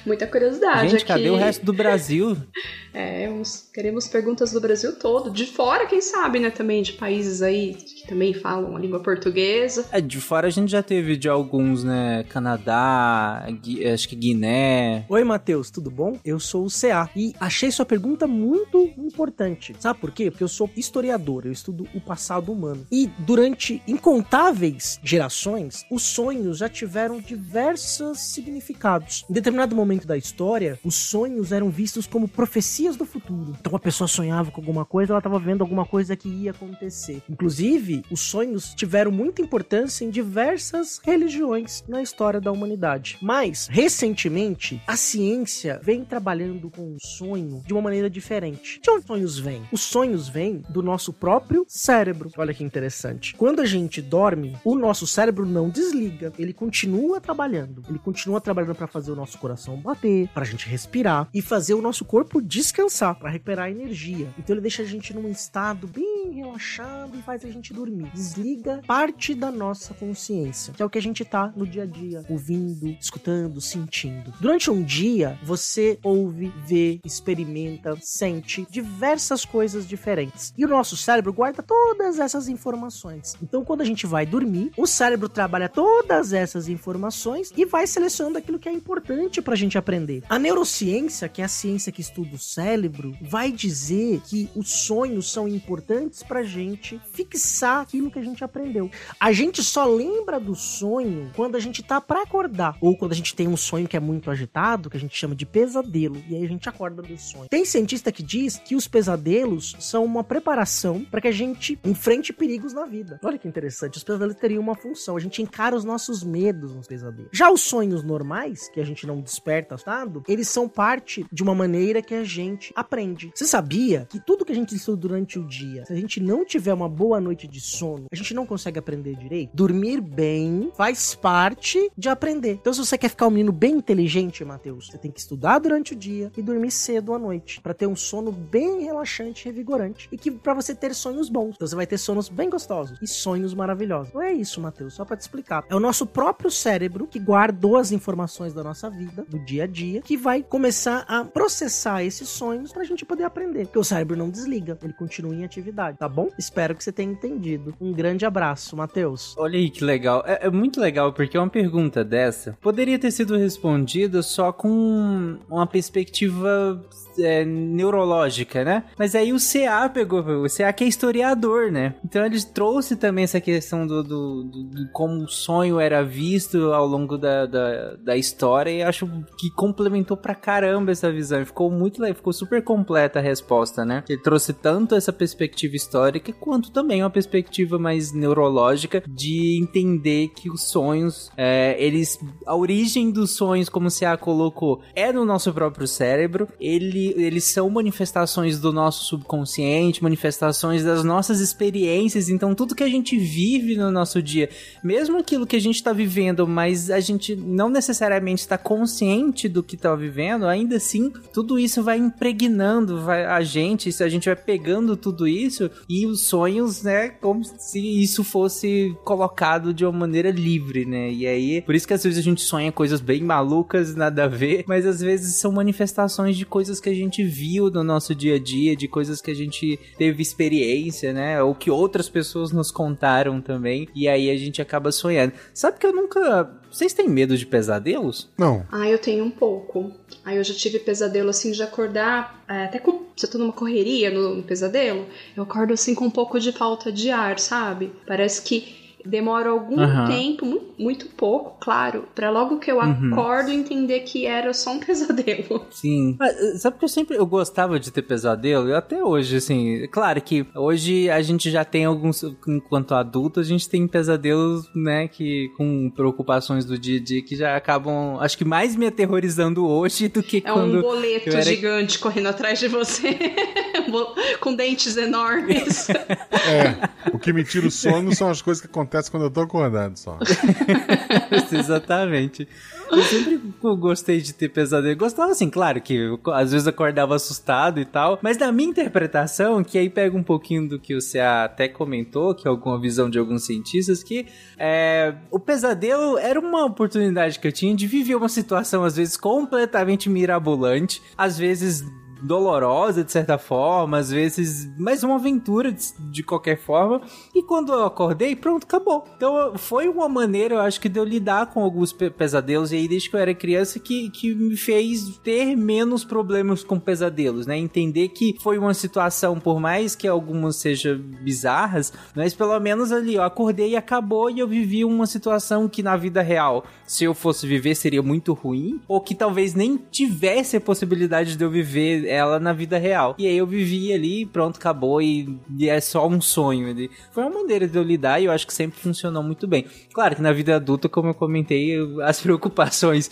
[0.06, 1.06] Muita curiosidade Gente, aqui.
[1.06, 2.36] cadê o resto do Brasil?
[2.92, 7.40] É, uns- queremos perguntas do Brasil todo, de fora, quem sabe, né, também, de países
[7.44, 9.86] aí que também falam a língua portuguesa.
[9.92, 12.26] É, de fora a gente já teve de alguns, né?
[12.30, 15.06] Canadá, Gui- acho que Guiné.
[15.08, 16.18] Oi, Matheus, tudo bom?
[16.26, 19.76] Eu sou o CA e achei sua pergunta muito importante.
[19.80, 20.32] Sabe por quê?
[20.32, 22.88] Porque eu sou historiador, eu estudo o passado humano.
[22.92, 29.26] E durante incontáveis gerações, os sonhos já tiveram diversos significados.
[29.30, 33.56] Em determinado determinado momento da história, os sonhos eram vistos como profecias do futuro.
[33.60, 37.22] Então a pessoa sonhava com alguma coisa, ela estava vendo alguma coisa que ia acontecer.
[37.30, 43.18] Inclusive, os sonhos tiveram muita importância em diversas religiões na história da humanidade.
[43.22, 48.80] Mas, recentemente, a ciência vem trabalhando com o sonho de uma maneira diferente.
[48.82, 49.64] De onde os sonhos vêm?
[49.72, 52.32] Os sonhos vêm do nosso próprio cérebro.
[52.38, 53.36] Olha que interessante.
[53.36, 57.84] Quando a gente dorme, o nosso cérebro não desliga, ele continua trabalhando.
[57.90, 61.74] Ele continua trabalhando para fazer o nosso coração bater, para a gente respirar e fazer
[61.74, 64.32] o nosso corpo descansar, para recuperar energia.
[64.38, 68.12] Então ele deixa a gente num estado bem relaxado e faz a gente dormir.
[68.14, 71.86] Desliga parte da nossa consciência, que é o que a gente tá no dia a
[71.86, 74.32] dia, ouvindo, escutando, sentindo.
[74.40, 80.54] Durante um dia, você ouve, vê, experimenta, sente diversas coisas diferentes.
[80.56, 83.36] E o nosso cérebro guarda todas essas informações.
[83.42, 88.38] Então, quando a gente vai dormir, o cérebro trabalha todas essas informações e vai selecionando
[88.38, 90.24] aquilo que é importante pra gente aprender.
[90.30, 95.32] A neurociência, que é a ciência que estuda o cérebro, vai dizer que os sonhos
[95.32, 98.90] são importantes pra gente fixar aquilo que a gente aprendeu.
[99.20, 103.16] A gente só lembra do sonho quando a gente tá pra acordar ou quando a
[103.16, 106.36] gente tem um sonho que é muito agitado, que a gente chama de pesadelo, e
[106.36, 107.50] aí a gente acorda do sonho.
[107.50, 112.34] Tem cientista que diz que os pesadelos são uma preparação para que a gente enfrente
[112.34, 113.20] perigos na vida.
[113.24, 116.88] Olha que interessante, os pesadelos teriam uma função, a gente encara os nossos medos nos
[116.88, 117.30] pesadelos.
[117.32, 121.54] Já os sonhos normais, que a gente não desperta assustado, eles são parte de uma
[121.54, 123.32] maneira que a gente aprende.
[123.34, 126.44] Você sabia que tudo que a gente estuda durante o dia, se a gente não
[126.44, 129.52] tiver uma boa noite de sono, a gente não consegue aprender direito?
[129.54, 132.54] Dormir bem faz parte de aprender.
[132.54, 135.94] Então, se você quer ficar um menino bem inteligente, Matheus, você tem que estudar durante
[135.94, 140.08] o dia e dormir cedo à noite, para ter um sono bem relaxante e revigorante
[140.12, 141.56] e que para você ter sonhos bons.
[141.56, 144.14] Então, você vai ter sonos bem gostosos e sonhos maravilhosos.
[144.14, 145.64] Não é isso, Matheus, só para te explicar.
[145.70, 149.68] É o nosso próprio cérebro que guardou as informações da nossa vida, do dia a
[149.68, 153.66] dia, que vai começar a processar esses sonhos pra gente poder aprender.
[153.66, 156.30] Porque o cérebro não desliga, ele continua em atividade, tá bom?
[156.38, 157.74] Espero que você tenha entendido.
[157.80, 159.36] Um grande abraço, Matheus.
[159.38, 160.24] Olha aí que legal.
[160.26, 165.68] É, é muito legal porque uma pergunta dessa poderia ter sido respondida só com uma
[165.68, 166.84] perspectiva
[167.20, 168.84] é, neurológica, né?
[168.98, 171.96] Mas aí o CA pegou, o CA que é historiador, né?
[172.04, 176.74] Então ele trouxe também essa questão do, do, do, do como o sonho era visto
[176.74, 181.46] ao longo da, da, da, história e acho que complementou pra caramba essa visão.
[181.46, 184.04] Ficou muito ficou super completa a resposta, né?
[184.10, 190.50] Ele trouxe tanto essa perspectiva histórica quanto também uma perspectiva mais neurológica de entender que
[190.50, 195.54] os sonhos, é, eles, a origem dos sonhos, como o CA colocou, é no nosso
[195.54, 196.48] próprio cérebro.
[196.60, 202.30] Ele eles são manifestações do nosso subconsciente, manifestações das nossas experiências.
[202.30, 204.50] Então, tudo que a gente vive no nosso dia,
[204.84, 209.64] mesmo aquilo que a gente está vivendo, mas a gente não necessariamente está consciente do
[209.64, 213.90] que está vivendo, ainda assim, tudo isso vai impregnando vai, a gente.
[214.02, 219.74] A gente vai pegando tudo isso e os sonhos, né, como se isso fosse colocado
[219.74, 221.12] de uma maneira livre, né?
[221.12, 224.28] E aí, por isso que às vezes a gente sonha coisas bem malucas, nada a
[224.28, 228.36] ver, mas às vezes são manifestações de coisas que a gente viu no nosso dia
[228.36, 231.42] a dia, de coisas que a gente teve experiência, né?
[231.42, 233.88] Ou que outras pessoas nos contaram também.
[233.96, 235.34] E aí a gente acaba sonhando.
[235.54, 236.52] Sabe que eu nunca.
[236.72, 238.30] Vocês têm medo de pesadelos?
[238.38, 238.66] Não.
[238.72, 239.92] Ah, eu tenho um pouco.
[240.24, 243.54] Aí eu já tive pesadelo assim de acordar, é, até com, se eu tô numa
[243.54, 247.92] correria no, no pesadelo, eu acordo assim com um pouco de falta de ar, sabe?
[248.06, 250.08] Parece que demora algum Aham.
[250.08, 253.12] tempo, mu- muito pouco, claro, pra logo que eu Uhum.
[253.14, 255.66] acordo entender que era só um pesadelo.
[255.72, 256.16] Sim.
[256.20, 258.70] Mas, eh, sabe que eu sempre eu gostava de ter pesadelo?
[258.70, 259.88] E até hoje, assim.
[259.92, 262.24] Claro que hoje a gente já tem alguns.
[262.48, 265.08] Enquanto adulto, a gente tem pesadelos, né?
[265.08, 268.18] Que com preocupações do dia a dia que já acabam.
[268.20, 270.80] Acho que mais me aterrorizando hoje do que É quando.
[270.80, 273.18] um boleto eu era- gigante correndo atrás de você,
[274.42, 275.90] com dentes enormes.
[275.90, 276.90] É.
[277.14, 279.98] O que me tira o sono são as coisas que acontecem quando eu tô acordado
[279.98, 280.18] só.
[281.52, 282.48] Exatamente.
[282.92, 283.40] Eu sempre
[283.78, 284.98] gostei de ter pesadelo.
[284.98, 288.20] Gostava assim, claro que eu, às vezes acordava assustado e tal.
[288.22, 292.34] Mas na minha interpretação, que aí pega um pouquinho do que o CA até comentou,
[292.34, 294.26] que é alguma visão de alguns cientistas, que
[294.58, 299.16] é, o pesadelo era uma oportunidade que eu tinha de viver uma situação, às vezes,
[299.16, 301.84] completamente mirabolante, às vezes
[302.22, 307.02] dolorosa de certa forma, às vezes, mas uma aventura de, de qualquer forma.
[307.34, 309.06] E quando eu acordei, pronto, acabou.
[309.16, 312.76] Então foi uma maneira, eu acho que de eu lidar com alguns pe- pesadelos e
[312.76, 317.46] aí desde que eu era criança que, que me fez ter menos problemas com pesadelos,
[317.46, 317.58] né?
[317.58, 323.16] Entender que foi uma situação, por mais que algumas sejam bizarras, mas pelo menos ali
[323.16, 327.14] eu acordei e acabou e eu vivi uma situação que na vida real, se eu
[327.14, 332.06] fosse viver, seria muito ruim, ou que talvez nem tivesse a possibilidade de eu viver
[332.10, 333.16] ela na vida real.
[333.18, 336.76] E aí eu vivi ali, pronto, acabou e, e é só um sonho.
[337.12, 339.66] Foi uma maneira de eu lidar e eu acho que sempre funcionou muito bem.
[339.94, 343.10] Claro que na vida adulta, como eu comentei, as preocupações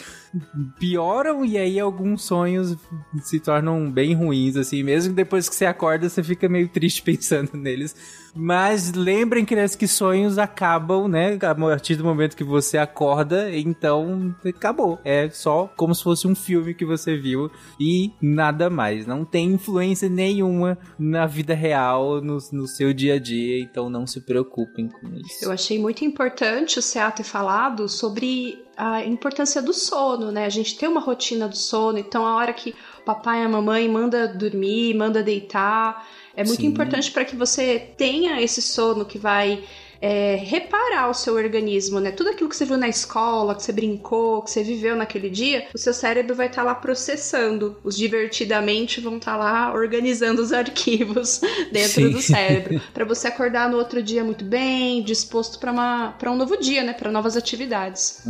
[0.79, 2.75] pioram e aí alguns sonhos
[3.21, 4.83] se tornam bem ruins, assim.
[4.83, 7.95] Mesmo depois que você acorda, você fica meio triste pensando neles.
[8.35, 11.37] Mas lembrem, crianças, que sonhos acabam, né?
[11.41, 14.99] A partir do momento que você acorda, então acabou.
[15.03, 19.07] É só como se fosse um filme que você viu e nada mais.
[19.07, 24.05] Não tem influência nenhuma na vida real, no, no seu dia a dia, então não
[24.05, 25.43] se preocupem com isso.
[25.43, 30.45] Eu achei muito importante o Cea ter falado sobre a importância do sono, né?
[30.45, 33.49] A gente tem uma rotina do sono, então a hora que o papai e a
[33.49, 36.67] mamãe manda dormir, manda deitar, é muito Sim.
[36.67, 39.63] importante para que você tenha esse sono que vai
[40.01, 42.11] é, reparar o seu organismo, né?
[42.11, 45.67] Tudo aquilo que você viu na escola, que você brincou, que você viveu naquele dia,
[45.73, 47.77] o seu cérebro vai estar lá processando.
[47.83, 52.09] Os divertidamente vão estar lá organizando os arquivos dentro Sim.
[52.11, 56.83] do cérebro, para você acordar no outro dia muito bem, disposto para um novo dia,
[56.83, 56.93] né?
[56.93, 58.23] Para novas atividades.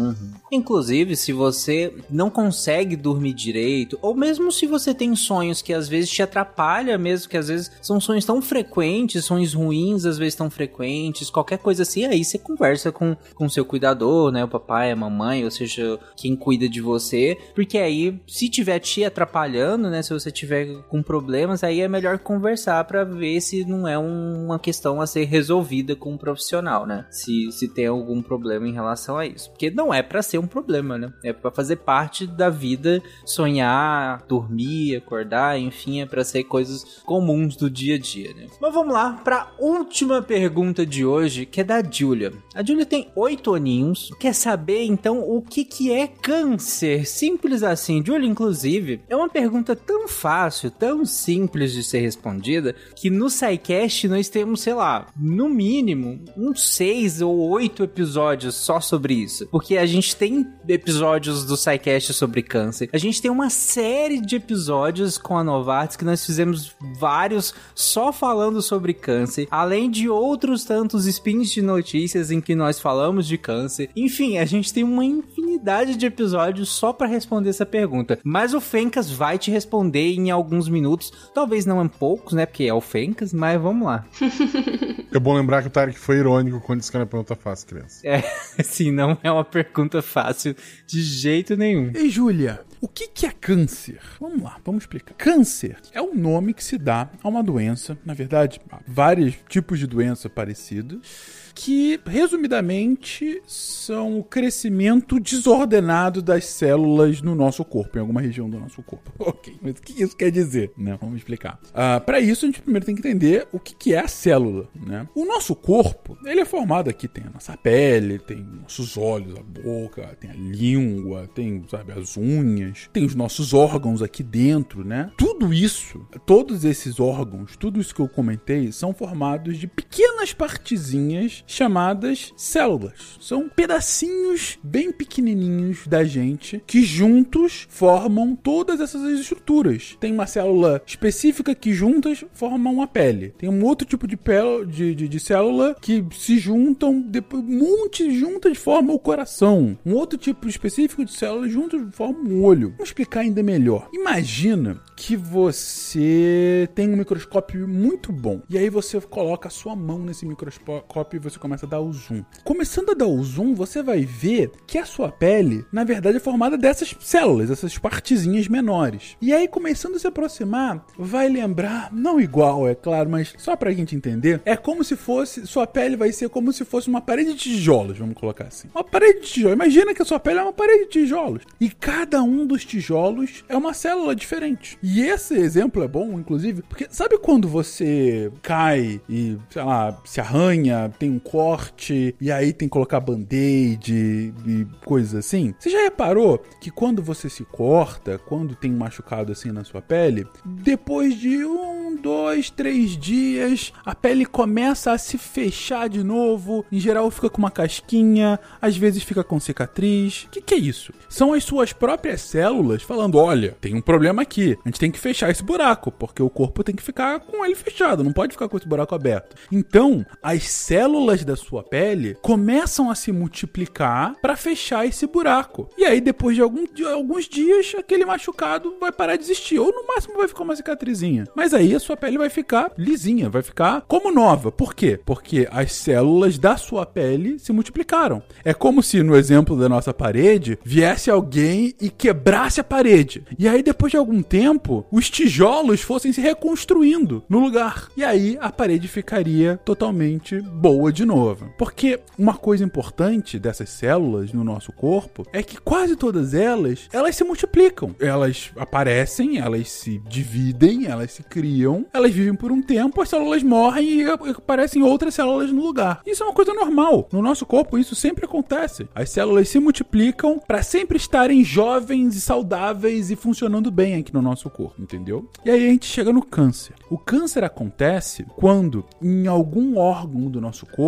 [0.52, 5.88] Inclusive, se você não consegue dormir direito, ou mesmo se você tem sonhos que às
[5.88, 10.36] vezes te atrapalha, mesmo que às vezes são sonhos tão frequentes, sonhos ruins às vezes
[10.36, 14.92] tão frequentes, qualquer coisa assim, aí você conversa com com seu cuidador, né, o papai,
[14.92, 20.02] a mamãe, ou seja, quem cuida de você, porque aí se tiver te atrapalhando, né,
[20.02, 24.46] se você tiver com problemas, aí é melhor conversar pra ver se não é um-
[24.46, 27.06] uma questão a ser resolvida com um profissional, né?
[27.10, 30.48] Se se tem algum problema em relação a isso, porque não é pra ser um
[30.48, 31.12] problema, né?
[31.24, 37.56] É pra fazer parte da vida, sonhar, dormir, acordar, enfim, é pra ser coisas comuns
[37.56, 38.48] do dia a dia, né?
[38.60, 42.34] Mas vamos lá pra última pergunta de hoje, que é da Julia.
[42.54, 47.06] A Julia tem oito aninhos, quer saber então o que que é câncer?
[47.08, 48.04] Simples assim.
[48.06, 54.08] Julia, inclusive, é uma pergunta tão fácil, tão simples de ser respondida, que no SciCast
[54.08, 59.48] nós temos, sei lá, no mínimo, uns seis ou oito episódios só sobre isso.
[59.48, 62.90] Porque a gente tem episódios do SciCast sobre câncer.
[62.92, 68.12] A gente tem uma série de episódios com a Novartis que nós fizemos vários só
[68.12, 71.08] falando sobre câncer, além de outros tantos
[71.38, 73.90] spins de notícias em que nós falamos de câncer.
[73.96, 78.20] Enfim, a gente tem uma infinidade de episódios só pra responder essa pergunta.
[78.24, 82.46] Mas o Fencas vai te responder em alguns minutos, talvez não em poucos, né?
[82.46, 84.06] Porque é o Fencas, mas vamos lá.
[85.10, 87.68] É bom lembrar que o Tarek foi irônico quando disse que era uma pergunta fácil,
[87.68, 88.06] criança.
[88.06, 88.22] É,
[88.60, 90.54] assim, não é uma pergunta fácil
[90.86, 91.92] de jeito nenhum.
[91.96, 94.00] Ei, Júlia, o que, que é câncer?
[94.20, 95.16] Vamos lá, vamos explicar.
[95.16, 99.80] Câncer é o nome que se dá a uma doença, na verdade, há vários tipos
[99.80, 108.02] de doença parecidos, que, resumidamente, são o crescimento desordenado das células no nosso corpo, em
[108.02, 109.12] alguma região do nosso corpo.
[109.28, 110.72] Ok, mas o que isso quer dizer?
[110.78, 110.98] Né?
[111.02, 111.60] Vamos explicar.
[111.74, 114.70] Ah, Para isso, a gente primeiro tem que entender o que, que é a célula.
[114.74, 115.08] Né?
[115.14, 119.44] O nosso corpo, ele é formado aqui, tem a nossa pele, tem nossos olhos, a
[119.44, 125.12] boca, tem a língua, tem, sabe, as unhas, tem os nossos órgãos aqui dentro, né?
[125.18, 131.44] Tudo isso, todos esses órgãos, tudo isso que eu comentei, são formados de pequenas partezinhas
[131.48, 133.18] chamadas células.
[133.20, 139.98] São pedacinhos bem pequenininhos da gente que juntos formam todas essas estruturas.
[140.00, 143.34] Tem uma célula específica que juntas formam a pele.
[143.38, 147.60] Tem um outro tipo de, pele, de, de, de célula que se juntam, depois um
[147.60, 149.78] monte juntas formam o coração.
[149.86, 152.72] Um outro tipo específico de células juntas formam o olho.
[152.72, 153.88] Vamos explicar ainda melhor.
[153.94, 158.42] Imagina que você tem um microscópio muito bom.
[158.50, 161.92] E aí você coloca a sua mão nesse microscópio e você começa a dar o
[161.92, 162.24] zoom.
[162.44, 166.20] Começando a dar o zoom, você vai ver que a sua pele, na verdade, é
[166.20, 169.16] formada dessas células, essas partezinhas menores.
[169.22, 173.72] E aí, começando a se aproximar, vai lembrar, não igual, é claro, mas só pra
[173.72, 177.34] gente entender, é como se fosse, sua pele vai ser como se fosse uma parede
[177.34, 178.68] de tijolos, vamos colocar assim.
[178.74, 179.56] Uma parede de tijolos.
[179.56, 181.44] Imagina que a sua pele é uma parede de tijolos.
[181.60, 184.78] E cada um dos tijolos é uma célula diferente.
[184.82, 190.20] E esse exemplo é bom, inclusive, porque sabe quando você cai e, sei lá, se
[190.20, 195.54] arranha, tem um corte e aí tem que colocar band-aid e coisas assim.
[195.60, 199.82] Você já reparou que quando você se corta, quando tem um machucado assim na sua
[199.82, 206.66] pele, depois de um, dois, três dias, a pele começa a se fechar de novo.
[206.72, 210.24] Em geral fica com uma casquinha, às vezes fica com cicatriz.
[210.24, 210.94] O que, que é isso?
[211.10, 214.58] São as suas próprias células falando: olha, tem um problema aqui.
[214.64, 217.56] A gente tem que fechar esse buraco, porque o corpo tem que ficar com ele
[217.56, 219.36] fechado, não pode ficar com esse buraco aberto.
[219.52, 225.70] Então, as células da sua pele começam a se multiplicar para fechar esse buraco.
[225.78, 229.58] E aí, depois de, algum, de alguns dias, aquele machucado vai parar de existir.
[229.60, 231.26] Ou no máximo vai ficar uma cicatrizinha.
[231.36, 234.52] Mas aí a sua pele vai ficar lisinha, vai ficar como nova.
[234.52, 235.00] Por quê?
[235.06, 238.22] Porque as células da sua pele se multiplicaram.
[238.44, 243.24] É como se no exemplo da nossa parede viesse alguém e quebrasse a parede.
[243.40, 247.90] E aí, depois de algum tempo, os tijolos fossem se reconstruindo no lugar.
[247.96, 251.50] E aí a parede ficaria totalmente boa de novo.
[251.58, 257.16] Porque uma coisa importante dessas células no nosso corpo é que quase todas elas, elas
[257.16, 257.96] se multiplicam.
[258.00, 263.44] Elas aparecem, elas se dividem, elas se criam, elas vivem por um tempo, as células
[263.44, 266.02] morrem e aparecem outras células no lugar.
[266.06, 267.08] Isso é uma coisa normal.
[267.12, 268.88] No nosso corpo isso sempre acontece.
[268.94, 274.22] As células se multiplicam para sempre estarem jovens e saudáveis e funcionando bem aqui no
[274.22, 275.30] nosso corpo, entendeu?
[275.46, 276.74] E aí a gente chega no câncer.
[276.90, 280.87] O câncer acontece quando em algum órgão do nosso corpo,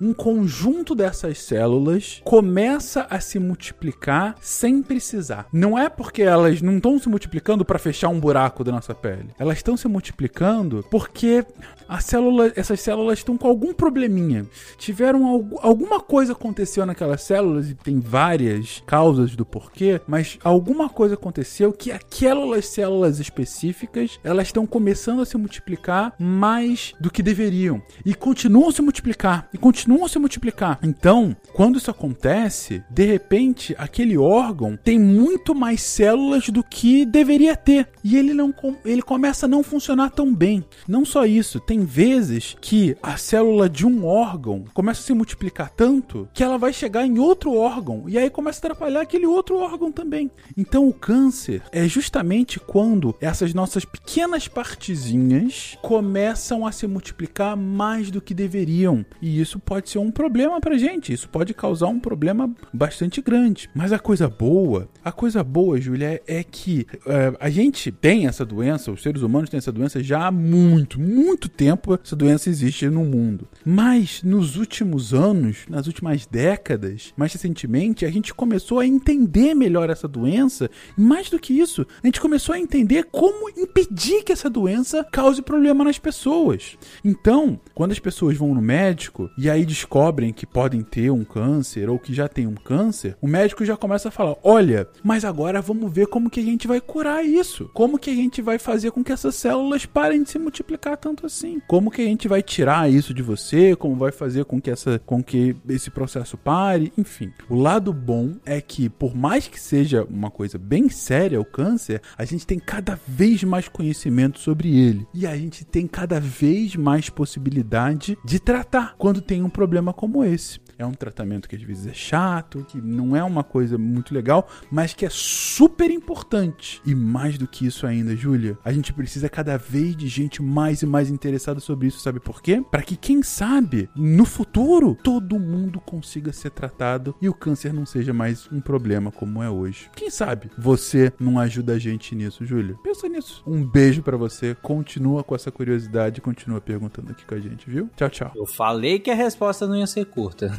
[0.00, 5.46] um conjunto dessas células começa a se multiplicar sem precisar.
[5.52, 9.30] Não é porque elas não estão se multiplicando para fechar um buraco da nossa pele.
[9.38, 11.44] Elas estão se multiplicando porque
[11.90, 14.46] a célula, essas células estão com algum probleminha.
[14.78, 20.88] Tiveram algu alguma coisa aconteceu naquelas células e tem várias causas do porquê, mas alguma
[20.88, 27.22] coisa aconteceu que aquelas células específicas, elas estão começando a se multiplicar mais do que
[27.22, 30.78] deveriam e continuam a se multiplicar e continuam a se multiplicar.
[30.82, 37.56] Então, quando isso acontece, de repente, aquele órgão tem muito mais células do que deveria
[37.56, 40.64] ter e ele não ele começa a não funcionar tão bem.
[40.86, 45.70] Não só isso, tem vezes que a célula de um órgão começa a se multiplicar
[45.70, 49.56] tanto que ela vai chegar em outro órgão e aí começa a atrapalhar aquele outro
[49.56, 50.30] órgão também.
[50.56, 58.10] Então, o câncer é justamente quando essas nossas pequenas partezinhas começam a se multiplicar mais
[58.10, 59.04] do que deveriam.
[59.20, 63.68] E isso pode ser um problema pra gente, isso pode causar um problema bastante grande.
[63.74, 68.44] Mas a coisa boa, a coisa boa, Júlia, é que é, a gente tem essa
[68.44, 71.69] doença, os seres humanos têm essa doença já há muito, muito tempo.
[72.02, 73.48] Essa doença existe no mundo.
[73.64, 79.90] Mas nos últimos anos, nas últimas décadas, mais recentemente, a gente começou a entender melhor
[79.90, 80.70] essa doença.
[80.96, 85.06] E mais do que isso, a gente começou a entender como impedir que essa doença
[85.12, 86.78] cause problema nas pessoas.
[87.04, 91.88] Então, quando as pessoas vão no médico e aí descobrem que podem ter um câncer
[91.88, 95.60] ou que já tem um câncer, o médico já começa a falar: olha, mas agora
[95.60, 97.70] vamos ver como que a gente vai curar isso.
[97.74, 101.26] Como que a gente vai fazer com que essas células parem de se multiplicar tanto
[101.26, 101.59] assim?
[101.66, 103.74] Como que a gente vai tirar isso de você?
[103.76, 106.92] Como vai fazer com que, essa, com que esse processo pare?
[106.96, 111.44] Enfim, o lado bom é que, por mais que seja uma coisa bem séria o
[111.44, 115.06] câncer, a gente tem cada vez mais conhecimento sobre ele.
[115.14, 120.24] E a gente tem cada vez mais possibilidade de tratar quando tem um problema como
[120.24, 120.60] esse.
[120.80, 124.48] É um tratamento que às vezes é chato, que não é uma coisa muito legal,
[124.72, 126.80] mas que é super importante.
[126.86, 130.80] E mais do que isso ainda, Júlia, a gente precisa cada vez de gente mais
[130.80, 132.64] e mais interessada sobre isso, sabe por quê?
[132.70, 137.84] Para que quem sabe no futuro todo mundo consiga ser tratado e o câncer não
[137.84, 139.90] seja mais um problema como é hoje.
[139.94, 142.74] Quem sabe você não ajuda a gente nisso, Júlia?
[142.82, 143.42] Pensa nisso.
[143.46, 147.90] Um beijo para você, continua com essa curiosidade, continua perguntando aqui com a gente, viu?
[147.94, 148.32] Tchau, tchau.
[148.34, 150.58] Eu falei que a resposta não ia ser curta.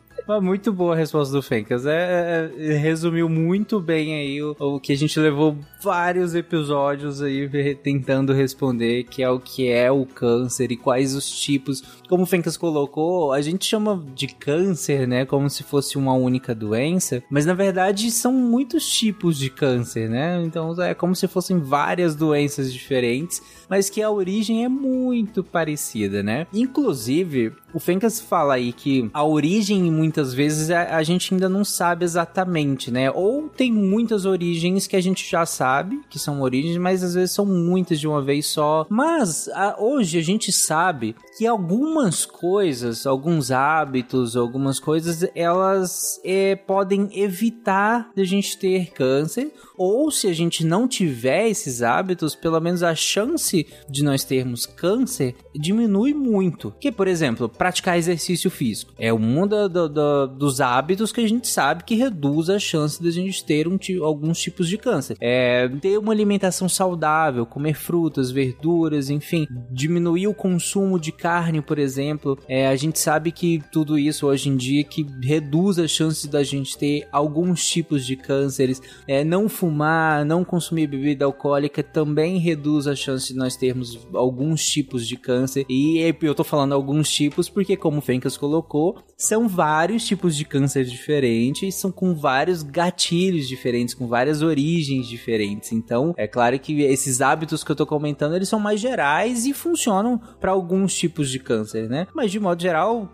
[0.39, 1.85] Muito boa a resposta do Fencas.
[1.85, 7.49] É, é, resumiu muito bem aí o, o, que a gente levou vários episódios aí
[7.75, 11.83] tentando responder, que é o que é o câncer e quais os tipos.
[12.07, 15.25] Como o Fencas colocou, a gente chama de câncer, né?
[15.25, 20.41] Como se fosse uma única doença, mas na verdade são muitos tipos de câncer, né?
[20.43, 26.21] Então é como se fossem várias doenças diferentes, mas que a origem é muito parecida,
[26.21, 26.45] né?
[26.53, 31.63] Inclusive, o Fencas fala aí que a origem, muitas vezes, a, a, gente ainda não
[31.63, 33.09] sabe exatamente, né?
[33.11, 37.31] Ou tem muitas origens que a gente já sabe que são origens, mas às vezes
[37.31, 38.85] são muitas de uma vez só.
[38.89, 46.55] Mas a, hoje a gente sabe que algumas coisas, alguns hábitos, algumas coisas, elas é,
[46.55, 52.35] podem evitar de a gente ter câncer ou se a gente não tiver esses hábitos,
[52.35, 56.73] pelo menos a chance de nós termos câncer diminui muito.
[56.79, 61.83] Que, por exemplo, praticar exercício físico é um da- dos hábitos que a gente sabe
[61.83, 65.17] que reduz a chance de a gente ter um alguns tipos de câncer.
[65.19, 71.79] É ter uma alimentação saudável, comer frutas, verduras, enfim, diminuir o consumo de carne, por
[71.79, 72.37] exemplo.
[72.47, 76.43] É, a gente sabe que tudo isso hoje em dia que reduz a chance da
[76.43, 78.81] gente ter alguns tipos de cânceres.
[79.07, 79.70] É, não fumar,
[80.25, 85.65] não consumir bebida alcoólica também reduz a chance de nós termos alguns tipos de câncer.
[85.69, 90.45] E eu tô falando alguns tipos porque, como o Fencas colocou, são vários tipos de
[90.45, 95.71] câncer diferentes são com vários gatilhos diferentes, com várias origens diferentes.
[95.71, 99.53] Então, é claro que esses hábitos que eu tô comentando, eles são mais gerais e
[99.53, 102.07] funcionam para alguns tipos de câncer, né?
[102.13, 103.11] Mas de modo geral,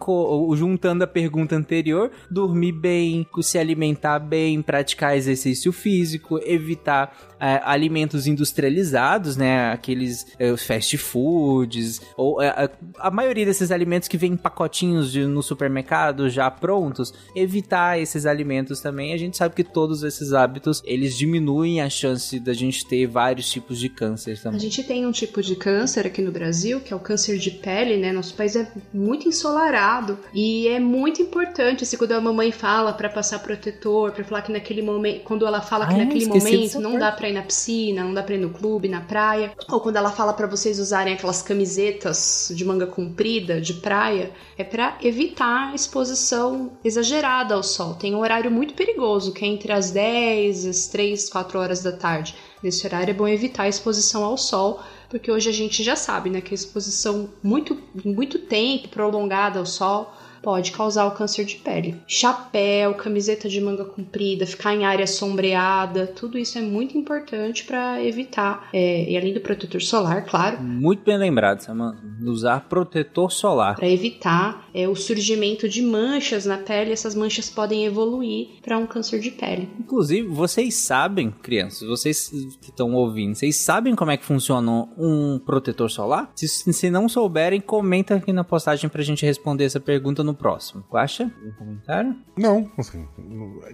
[0.56, 8.26] juntando a pergunta anterior, dormir bem, se alimentar bem, praticar exercício físico, evitar é, alimentos
[8.28, 9.72] industrializados, né?
[9.72, 12.70] Aqueles é, fast foods, ou é, a,
[13.08, 18.26] a maioria desses alimentos que vêm em pacotinhos de- no supermercado já prontos, evitar esses
[18.26, 19.14] alimentos também.
[19.14, 23.50] A gente sabe que todos esses hábitos eles diminuem a chance da gente ter vários
[23.50, 24.60] tipos de câncer A também.
[24.60, 27.98] gente tem um tipo de câncer aqui no Brasil, que é o câncer de pele,
[27.98, 28.12] né?
[28.12, 33.10] Nosso país é muito ensolarado e é muito importante, assim, quando a mamãe fala pra
[33.10, 36.06] passar protetor, pra falar que naquele momento, quando ela fala que Ah, é?
[36.06, 39.02] naquele momento não dá pra ir na piscina, não dá pra ir no clube, na
[39.02, 44.32] praia, ou quando ela fala pra vocês usarem aquelas camisetas de manga comprida de praia,
[44.58, 47.96] é pra evitar exposição exagerada ao sol.
[47.96, 51.82] Tem um horário muito perigoso, que é entre as 10 e as 3, 4 horas
[51.82, 52.36] da tarde.
[52.62, 54.80] Nesse horário é bom evitar a exposição ao sol,
[55.10, 59.66] porque hoje a gente já sabe, né, que a exposição muito, muito tempo prolongada ao
[59.66, 61.96] sol pode causar o câncer de pele.
[62.08, 68.04] Chapéu, camiseta de manga comprida, ficar em área sombreada, tudo isso é muito importante para
[68.04, 72.02] evitar, é, e além do protetor solar, claro, Muito bem lembrado, Samantha.
[72.24, 73.76] Usar protetor solar.
[73.76, 76.92] para evitar é, o surgimento de manchas na pele.
[76.92, 79.68] Essas manchas podem evoluir para um câncer de pele.
[79.80, 82.30] Inclusive, vocês sabem, crianças, vocês
[82.62, 86.32] que estão ouvindo, vocês sabem como é que funciona um protetor solar?
[86.36, 90.84] Se, se não souberem, comenta aqui na postagem pra gente responder essa pergunta no próximo.
[90.94, 91.24] Acha?
[91.24, 92.16] Um comentário?
[92.38, 93.08] Não, assim,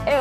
[0.06, 0.19] Eu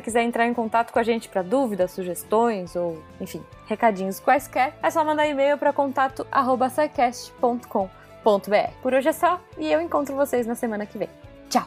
[0.00, 4.90] quiser entrar em contato com a gente para dúvidas, sugestões ou, enfim, recadinhos quaisquer, é
[4.90, 8.70] só mandar e-mail para contato@sicast.com.br.
[8.82, 11.08] Por hoje é só e eu encontro vocês na semana que vem.
[11.48, 11.66] Tchau.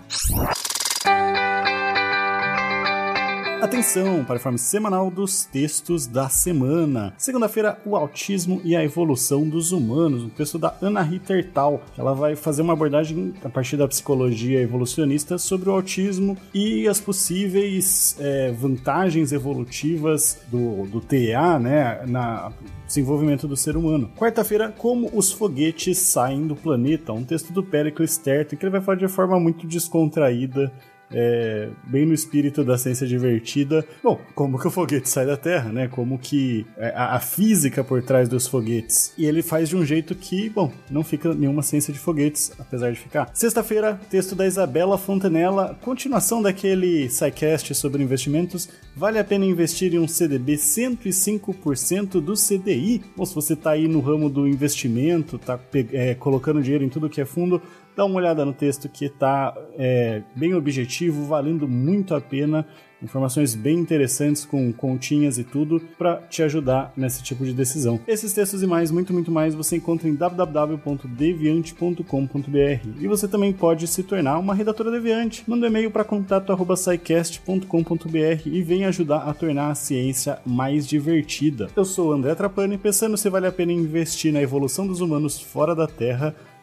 [3.62, 7.14] Atenção para o informe semanal dos textos da semana.
[7.16, 11.80] Segunda-feira, o autismo e a evolução dos humanos, um texto da Ana Rittertal.
[11.96, 17.00] Ela vai fazer uma abordagem a partir da psicologia evolucionista sobre o autismo e as
[17.00, 22.52] possíveis é, vantagens evolutivas do, do TEA, né, na
[22.88, 24.12] desenvolvimento do ser humano.
[24.18, 28.82] Quarta-feira, como os foguetes saem do planeta, um texto do Pericles Terto, que ele vai
[28.82, 30.72] falar de forma muito descontraída
[31.14, 33.86] é, bem no espírito da ciência divertida.
[34.04, 35.88] Bom, como que o foguete sai da Terra, né?
[35.88, 39.14] Como que é, a, a, física por trás dos foguetes.
[39.18, 42.92] E ele faz de um jeito que, bom, não fica nenhuma ciência de foguetes, apesar
[42.92, 43.30] de ficar.
[43.34, 48.70] Sexta-feira, texto da Isabela Fontanella, continuação daquele SciCast sobre investimentos.
[48.96, 53.02] Vale a pena investir em um CDB 105% do CDI?
[53.18, 55.60] Ou se você está aí no ramo do investimento, tá
[55.92, 57.62] é, colocando dinheiro em tudo que é fundo,
[57.96, 62.66] dá uma olhada no texto que está é, bem objetivo, valendo muito a pena.
[63.04, 68.00] Informações bem interessantes com continhas e tudo para te ajudar nesse tipo de decisão.
[68.08, 73.88] Esses textos e mais, muito, muito mais, você encontra em www.deviante.com.br e você também pode
[73.88, 75.44] se tornar uma redatora deviante.
[75.48, 81.70] Manda um e-mail para contato@scicast.com.br e vem ajudar a tornar a ciência mais divertida.
[81.76, 85.42] Eu sou o André Trapani, pensando se vale a pena investir na evolução dos humanos
[85.42, 86.36] fora da Terra